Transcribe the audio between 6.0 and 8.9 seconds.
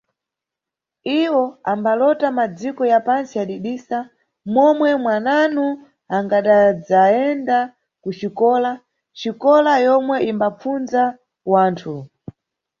angadadzayenda kuxikola,